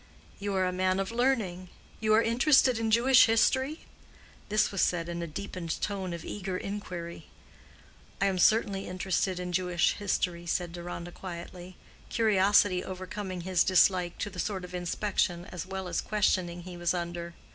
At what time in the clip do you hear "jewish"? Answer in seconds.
2.89-3.27, 9.51-9.93